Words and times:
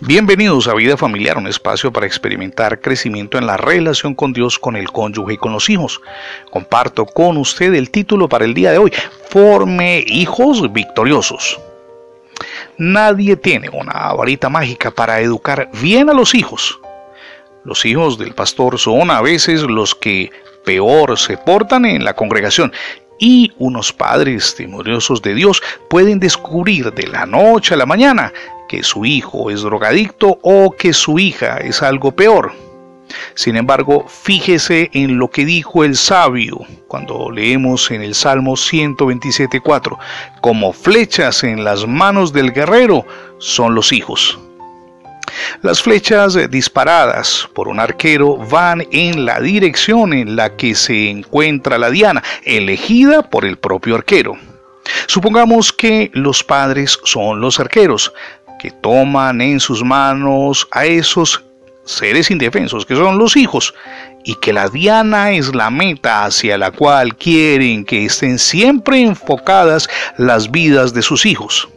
Bienvenidos 0.00 0.66
a 0.66 0.74
Vida 0.74 0.96
Familiar, 0.96 1.38
un 1.38 1.46
espacio 1.46 1.92
para 1.92 2.06
experimentar 2.06 2.80
crecimiento 2.80 3.38
en 3.38 3.46
la 3.46 3.56
relación 3.56 4.14
con 4.14 4.32
Dios, 4.32 4.58
con 4.58 4.76
el 4.76 4.90
cónyuge 4.90 5.34
y 5.34 5.36
con 5.36 5.52
los 5.52 5.70
hijos. 5.70 6.00
Comparto 6.50 7.06
con 7.06 7.36
usted 7.36 7.72
el 7.74 7.90
título 7.90 8.28
para 8.28 8.44
el 8.44 8.54
día 8.54 8.72
de 8.72 8.78
hoy, 8.78 8.92
Forme 9.30 10.04
hijos 10.06 10.72
victoriosos. 10.72 11.58
Nadie 12.76 13.36
tiene 13.36 13.68
una 13.68 14.12
varita 14.12 14.48
mágica 14.48 14.90
para 14.90 15.20
educar 15.20 15.70
bien 15.80 16.10
a 16.10 16.12
los 16.12 16.34
hijos. 16.34 16.78
Los 17.64 17.84
hijos 17.84 18.18
del 18.18 18.34
pastor 18.34 18.78
son 18.78 19.10
a 19.10 19.22
veces 19.22 19.62
los 19.62 19.94
que 19.94 20.30
peor 20.64 21.18
se 21.18 21.36
portan 21.36 21.84
en 21.84 22.04
la 22.04 22.14
congregación 22.14 22.72
y 23.18 23.52
unos 23.58 23.92
padres 23.92 24.54
temerosos 24.56 25.22
de 25.22 25.34
Dios 25.34 25.62
pueden 25.88 26.18
descubrir 26.18 26.92
de 26.92 27.06
la 27.06 27.26
noche 27.26 27.74
a 27.74 27.76
la 27.76 27.86
mañana 27.86 28.32
que 28.68 28.82
su 28.82 29.04
hijo 29.04 29.50
es 29.50 29.62
drogadicto 29.62 30.38
o 30.42 30.74
que 30.76 30.92
su 30.92 31.18
hija 31.18 31.58
es 31.58 31.82
algo 31.82 32.12
peor. 32.12 32.52
Sin 33.34 33.56
embargo, 33.56 34.06
fíjese 34.08 34.90
en 34.92 35.18
lo 35.18 35.30
que 35.30 35.44
dijo 35.44 35.84
el 35.84 35.96
sabio 35.96 36.58
cuando 36.88 37.30
leemos 37.30 37.90
en 37.90 38.02
el 38.02 38.14
Salmo 38.14 38.52
127.4, 38.52 39.98
como 40.40 40.72
flechas 40.72 41.44
en 41.44 41.64
las 41.64 41.86
manos 41.86 42.32
del 42.32 42.52
guerrero 42.52 43.06
son 43.38 43.74
los 43.74 43.92
hijos. 43.92 44.38
Las 45.62 45.82
flechas 45.82 46.38
disparadas 46.50 47.48
por 47.54 47.68
un 47.68 47.80
arquero 47.80 48.36
van 48.36 48.86
en 48.92 49.24
la 49.24 49.40
dirección 49.40 50.12
en 50.12 50.36
la 50.36 50.56
que 50.56 50.74
se 50.74 51.10
encuentra 51.10 51.78
la 51.78 51.90
diana, 51.90 52.22
elegida 52.44 53.22
por 53.22 53.44
el 53.44 53.56
propio 53.56 53.96
arquero. 53.96 54.36
Supongamos 55.06 55.72
que 55.72 56.10
los 56.14 56.44
padres 56.44 56.98
son 57.04 57.40
los 57.40 57.58
arqueros, 57.58 58.12
que 58.64 58.70
toman 58.70 59.42
en 59.42 59.60
sus 59.60 59.84
manos 59.84 60.66
a 60.70 60.86
esos 60.86 61.44
seres 61.84 62.30
indefensos 62.30 62.86
que 62.86 62.96
son 62.96 63.18
los 63.18 63.36
hijos, 63.36 63.74
y 64.24 64.36
que 64.36 64.54
la 64.54 64.70
diana 64.70 65.32
es 65.32 65.54
la 65.54 65.68
meta 65.68 66.24
hacia 66.24 66.56
la 66.56 66.70
cual 66.70 67.14
quieren 67.14 67.84
que 67.84 68.06
estén 68.06 68.38
siempre 68.38 69.02
enfocadas 69.02 69.86
las 70.16 70.50
vidas 70.50 70.94
de 70.94 71.02
sus 71.02 71.26
hijos. 71.26 71.68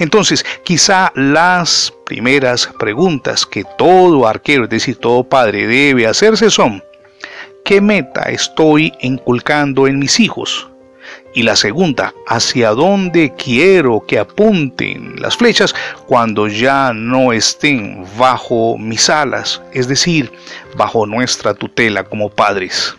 Entonces, 0.00 0.44
quizá 0.64 1.12
las 1.14 1.94
primeras 2.04 2.68
preguntas 2.80 3.46
que 3.46 3.62
todo 3.78 4.26
arquero, 4.26 4.64
es 4.64 4.70
decir, 4.70 4.96
todo 4.96 5.22
padre 5.22 5.68
debe 5.68 6.04
hacerse 6.04 6.50
son, 6.50 6.82
¿qué 7.64 7.80
meta 7.80 8.22
estoy 8.22 8.92
inculcando 9.02 9.86
en 9.86 10.00
mis 10.00 10.18
hijos? 10.18 10.66
Y 11.34 11.42
la 11.42 11.56
segunda, 11.56 12.14
¿hacia 12.28 12.70
dónde 12.70 13.34
quiero 13.36 14.04
que 14.06 14.18
apunten 14.18 15.20
las 15.20 15.36
flechas 15.36 15.74
cuando 16.06 16.46
ya 16.46 16.92
no 16.94 17.32
estén 17.32 18.04
bajo 18.16 18.78
mis 18.78 19.10
alas, 19.10 19.60
es 19.72 19.88
decir, 19.88 20.30
bajo 20.76 21.06
nuestra 21.06 21.54
tutela 21.54 22.04
como 22.04 22.30
padres? 22.30 22.96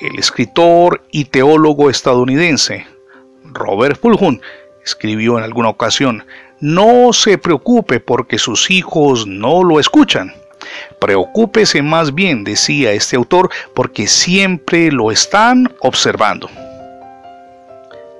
El 0.00 0.18
escritor 0.18 1.04
y 1.10 1.26
teólogo 1.26 1.90
estadounidense 1.90 2.86
Robert 3.52 4.00
Fulham 4.00 4.40
escribió 4.84 5.38
en 5.38 5.44
alguna 5.44 5.68
ocasión, 5.68 6.24
no 6.60 7.12
se 7.12 7.38
preocupe 7.38 8.00
porque 8.00 8.38
sus 8.38 8.70
hijos 8.70 9.26
no 9.26 9.62
lo 9.62 9.80
escuchan. 9.80 10.32
Preocúpese 11.00 11.82
más 11.82 12.14
bien, 12.14 12.44
decía 12.44 12.92
este 12.92 13.16
autor, 13.16 13.50
porque 13.74 14.06
siempre 14.06 14.90
lo 14.92 15.10
están 15.10 15.72
observando. 15.80 16.48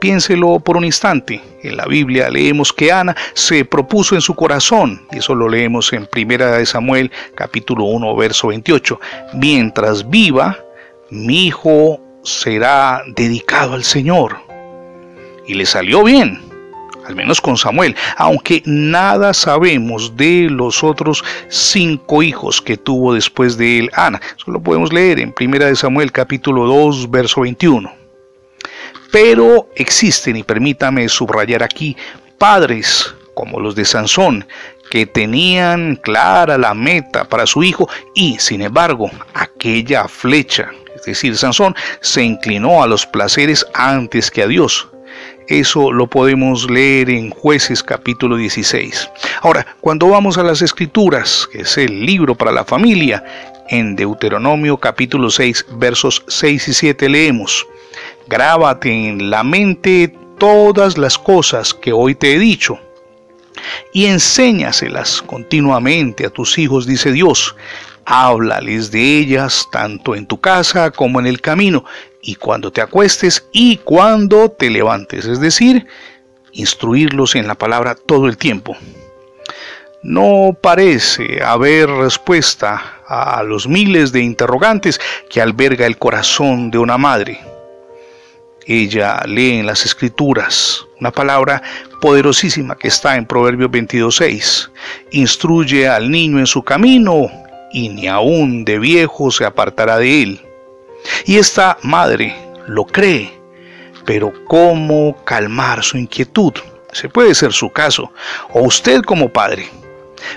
Piénselo 0.03 0.59
por 0.59 0.77
un 0.77 0.85
instante. 0.85 1.41
En 1.63 1.77
la 1.77 1.87
Biblia 1.87 2.29
leemos 2.29 2.73
que 2.73 2.91
Ana 2.91 3.15
se 3.35 3.65
propuso 3.65 4.17
en 4.17 4.21
su 4.21 4.35
corazón, 4.35 5.07
y 5.13 5.19
eso 5.19 5.33
lo 5.33 5.49
leemos 5.49 5.93
en 5.93 6.09
1 6.13 6.67
Samuel 6.67 7.13
capítulo 7.37 7.85
1 7.85 8.17
verso 8.17 8.49
28, 8.49 8.99
mientras 9.35 10.11
viva, 10.11 10.59
mi 11.09 11.47
hijo 11.47 12.01
será 12.25 13.05
dedicado 13.15 13.75
al 13.75 13.85
Señor. 13.85 14.39
Y 15.47 15.55
le 15.55 15.67
salió 15.67 16.03
bien 16.03 16.41
al 17.07 17.15
menos 17.15 17.41
con 17.41 17.57
Samuel, 17.57 17.95
aunque 18.17 18.61
nada 18.67 19.33
sabemos 19.33 20.17
de 20.17 20.49
los 20.51 20.83
otros 20.83 21.23
cinco 21.49 22.25
hijos 22.25 22.61
que 22.61 22.77
tuvo 22.77 23.15
después 23.15 23.57
de 23.57 23.79
él 23.79 23.91
Ana. 23.93 24.21
Eso 24.37 24.51
lo 24.51 24.61
podemos 24.61 24.93
leer 24.93 25.21
en 25.21 25.33
1 25.41 25.77
Samuel 25.77 26.11
capítulo 26.11 26.67
2, 26.67 27.09
verso 27.09 27.43
21. 27.43 28.02
Pero 29.13 29.69
existen, 29.77 30.37
y 30.37 30.43
permítame 30.43 31.09
subrayar 31.09 31.63
aquí, 31.63 31.97
padres 32.39 33.15
como 33.35 33.61
los 33.61 33.75
de 33.75 33.85
Sansón, 33.85 34.47
que 34.91 35.07
tenían 35.07 35.97
clara 35.97 36.59
la 36.59 36.75
meta 36.75 37.25
para 37.29 37.47
su 37.47 37.63
hijo 37.63 37.89
y, 38.15 38.39
sin 38.39 38.63
embargo, 38.63 39.11
aquella 39.35 40.09
flecha, 40.09 40.71
es 40.97 41.03
decir, 41.05 41.37
Sansón, 41.37 41.75
se 42.01 42.23
inclinó 42.23 42.83
a 42.83 42.87
los 42.87 43.07
placeres 43.07 43.67
antes 43.75 44.31
que 44.31 44.43
a 44.43 44.47
Dios. 44.47 44.89
Eso 45.49 45.93
lo 45.93 46.07
podemos 46.07 46.71
leer 46.71 47.11
en 47.11 47.31
jueces 47.31 47.83
capítulo 47.83 48.37
16. 48.37 49.11
Ahora, 49.43 49.67
cuando 49.81 50.09
vamos 50.09 50.39
a 50.39 50.43
las 50.43 50.63
escrituras, 50.63 51.47
que 51.53 51.63
es 51.63 51.77
el 51.77 52.07
libro 52.07 52.35
para 52.35 52.53
la 52.53 52.65
familia, 52.65 53.23
en 53.69 53.95
Deuteronomio 53.97 54.79
capítulo 54.79 55.31
6 55.31 55.67
versos 55.73 56.25
6 56.29 56.69
y 56.69 56.75
7 56.75 57.09
leemos, 57.09 57.67
Grábate 58.33 58.89
en 58.89 59.29
la 59.29 59.45
mente 59.45 60.11
todas 60.39 60.97
las 60.97 61.19
cosas 61.19 61.75
que 61.75 61.93
hoy 61.93 62.15
te 62.15 62.33
he 62.33 62.39
dicho 62.39 62.79
y 63.93 64.07
enséñaselas 64.07 65.21
continuamente 65.21 66.25
a 66.25 66.31
tus 66.31 66.57
hijos, 66.57 66.87
dice 66.87 67.13
Dios. 67.13 67.55
Háblales 68.07 68.91
de 68.91 69.19
ellas 69.19 69.69
tanto 69.71 70.15
en 70.15 70.25
tu 70.25 70.41
casa 70.41 70.93
como 70.93 71.21
en 71.21 71.27
el 71.27 71.43
camino, 71.43 71.85
y 72.23 72.37
cuando 72.37 72.73
te 72.73 72.81
acuestes 72.81 73.47
y 73.53 73.77
cuando 73.77 74.51
te 74.51 74.71
levantes, 74.71 75.27
es 75.27 75.39
decir, 75.39 75.87
instruirlos 76.53 77.35
en 77.35 77.47
la 77.47 77.55
palabra 77.55 77.95
todo 77.95 78.29
el 78.29 78.39
tiempo. 78.39 78.75
No 80.03 80.57
parece 80.59 81.43
haber 81.45 81.91
respuesta 81.91 83.03
a 83.07 83.43
los 83.43 83.69
miles 83.69 84.11
de 84.11 84.23
interrogantes 84.23 84.99
que 85.29 85.43
alberga 85.43 85.85
el 85.85 85.99
corazón 85.99 86.71
de 86.71 86.79
una 86.79 86.97
madre. 86.97 87.53
Ella 88.67 89.23
lee 89.27 89.59
en 89.59 89.67
las 89.67 89.85
escrituras 89.85 90.87
una 91.01 91.11
palabra 91.11 91.63
poderosísima 92.01 92.77
que 92.77 92.89
está 92.89 93.17
en 93.17 93.27
Proverbios 93.27 93.71
22.6. 93.71 94.71
Instruye 95.13 95.89
al 95.89 96.11
niño 96.11 96.39
en 96.39 96.47
su 96.47 96.63
camino 96.63 97.31
y 97.73 97.89
ni 97.89 98.07
aun 98.07 98.65
de 98.65 98.79
viejo 98.79 99.31
se 99.31 99.45
apartará 99.45 99.99
de 99.99 100.23
él. 100.23 100.41
Y 101.27 101.39
esta 101.39 101.79
madre 101.83 102.35
lo 102.69 102.85
cree, 102.85 103.33
pero 104.05 104.33
¿cómo 104.47 105.17
calmar 105.25 105.83
su 105.83 105.99
inquietud? 105.99 106.53
Se 106.93 107.09
puede 107.09 107.35
ser 107.35 107.53
su 107.53 107.71
caso, 107.71 108.13
o 108.51 108.63
usted 108.63 109.03
como 109.03 109.29
padre. 109.29 109.69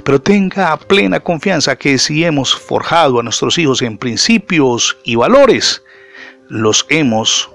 Pero 0.04 0.20
tenga 0.20 0.76
plena 0.78 1.20
confianza 1.20 1.76
que 1.76 1.98
si 1.98 2.24
hemos 2.24 2.56
forjado 2.56 3.20
a 3.20 3.24
nuestros 3.24 3.58
hijos 3.58 3.82
en 3.82 3.98
principios 3.98 4.98
y 5.04 5.16
valores, 5.16 5.84
los 6.48 6.86
hemos, 6.90 7.50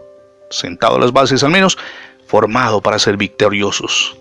sentado 0.50 0.98
las 0.98 1.12
bases 1.12 1.42
al 1.42 1.50
menos, 1.50 1.78
formado 2.26 2.80
para 2.80 2.98
ser 2.98 3.16
victoriosos. 3.16 4.16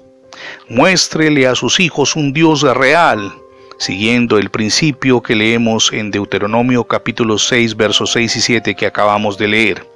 Muéstrele 0.68 1.48
a 1.48 1.56
sus 1.56 1.80
hijos 1.80 2.16
un 2.16 2.32
Dios 2.34 2.62
real, 2.62 3.34
siguiendo 3.78 4.38
el 4.38 4.50
principio 4.50 5.22
que 5.22 5.36
leemos 5.36 5.92
en 5.92 6.12
Deuteronomio 6.12 6.84
capítulo 6.86 7.38
6 7.38 7.76
versos 7.76 8.12
6 8.14 8.36
y 8.36 8.42
7 8.42 8.76
que 8.76 8.86
acabamos 8.86 9.38
de 9.38 9.48
leer. 9.48 9.88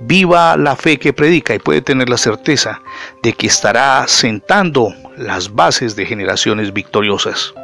Viva 0.00 0.56
la 0.56 0.76
fe 0.76 0.98
que 0.98 1.12
predica 1.12 1.54
y 1.54 1.58
puede 1.58 1.80
tener 1.80 2.08
la 2.08 2.18
certeza 2.18 2.82
de 3.22 3.32
que 3.32 3.46
estará 3.46 4.06
sentando 4.08 4.94
las 5.16 5.54
bases 5.54 5.96
de 5.96 6.04
generaciones 6.04 6.72
victoriosas. 6.72 7.54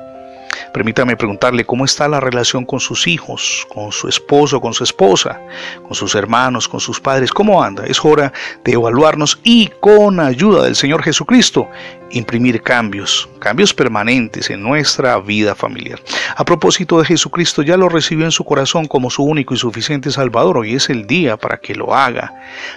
Permítame 0.73 1.17
preguntarle 1.17 1.65
cómo 1.65 1.85
está 1.85 2.09
la 2.09 2.21
relación 2.21 2.65
con 2.65 2.81
sus 2.81 3.07
hijos, 3.07 3.67
con 3.69 3.93
su 3.93 4.09
esposo, 4.09 4.61
con 4.61 4.73
su 4.73 4.85
esposa, 4.85 5.41
con 5.83 5.95
sus 5.95 6.15
hermanos, 6.15 6.67
con 6.69 6.81
sus 6.81 6.99
padres. 6.99 7.31
¿Cómo 7.31 7.63
anda? 7.63 7.85
Es 7.87 8.03
hora 8.05 8.33
de 8.65 8.73
evaluarnos 8.73 9.39
y 9.45 9.69
con 9.81 10.19
ayuda 10.19 10.65
del 10.65 10.77
Señor 10.77 11.03
Jesucristo 11.03 11.69
imprimir 12.11 12.63
cambios, 12.63 13.29
cambios 13.39 13.75
permanentes 13.75 14.51
en 14.51 14.63
nuestra 14.63 15.19
vida 15.19 15.55
familiar. 15.55 16.01
A 16.37 16.45
propósito 16.45 16.99
de 16.99 17.07
Jesucristo, 17.07 17.63
ya 17.63 17.77
lo 17.77 17.89
recibió 17.89 18.25
en 18.25 18.33
su 18.33 18.45
corazón 18.45 18.87
como 18.87 19.11
su 19.11 19.23
único 19.25 19.55
y 19.55 19.59
suficiente 19.59 20.11
Salvador. 20.11 20.59
Hoy 20.59 20.75
es 20.75 20.91
el 20.91 21.07
día 21.07 21.37
para 21.37 21.59
que 21.59 21.75
lo 21.75 21.95
haga. 21.95 22.33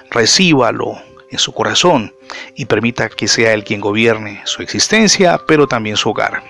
Recíbalo 0.10 0.98
en 1.32 1.40
su 1.40 1.54
corazón 1.54 2.14
y 2.56 2.66
permita 2.66 3.10
que 3.10 3.28
sea 3.28 3.54
Él 3.54 3.64
quien 3.64 3.82
gobierne 3.82 4.42
su 4.46 4.62
existencia, 4.62 5.40
pero 5.48 5.68
también 5.68 5.98
su 5.98 6.10
hogar. 6.10 6.44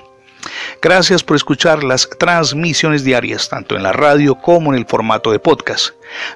Gracias 0.81 1.24
por 1.24 1.36
escuchar 1.36 1.83
las 1.83 2.10
transmisiones 2.19 3.04
diarias, 3.04 3.50
tanto 3.50 3.75
en 3.75 3.83
la 3.83 3.94
radio 3.94 4.36
como 4.36 4.72
en 4.72 4.80
el 4.80 4.86
formato 4.86 5.31
de 5.31 5.39
podcast. 5.39 5.92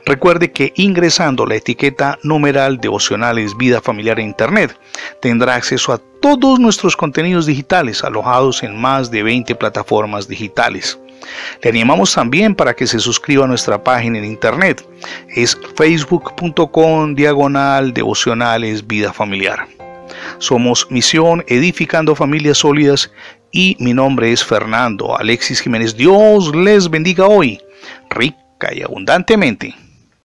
Recuerde 0.06 0.52
que 0.52 0.74
ingresando 0.76 1.46
la 1.46 1.56
etiqueta 1.56 2.18
numeral 2.24 2.80
devocionales 2.80 3.56
vida 3.58 3.82
familiar 3.82 4.20
en 4.20 4.28
Internet, 4.28 4.78
tendrá 5.22 5.56
acceso 5.56 5.94
a 5.94 6.02
todos 6.22 6.60
nuestros 6.60 6.98
contenidos 6.98 7.46
digitales 7.46 8.04
alojados 8.04 8.64
en 8.64 8.80
más 8.80 9.12
de 9.12 9.24
20 9.24 9.56
plataformas 9.56 10.28
digitales. 10.28 11.00
Le 11.62 11.70
animamos 11.70 12.14
también 12.14 12.56
para 12.56 12.74
que 12.74 12.88
se 12.88 13.00
suscriba 13.00 13.46
a 13.46 13.48
nuestra 13.48 13.84
página 13.84 14.18
en 14.18 14.26
internet. 14.26 14.86
Es 15.36 15.58
facebook.com 15.76 17.14
diagonal 17.14 17.94
devocionales 17.94 18.86
vida 18.86 19.14
familiar. 19.14 19.68
Somos 20.38 20.88
Misión 20.90 21.44
Edificando 21.48 22.16
Familias 22.16 22.60
Sólidas 22.60 23.12
y 23.52 23.76
mi 23.80 23.94
nombre 23.94 24.32
es 24.32 24.44
Fernando 24.44 25.18
Alexis 25.18 25.62
Jiménez. 25.62 25.96
Dios 25.96 26.54
les 26.56 26.90
bendiga 26.90 27.28
hoy, 27.28 27.60
rica 28.10 28.74
y 28.74 28.82
abundantemente. 28.82 29.76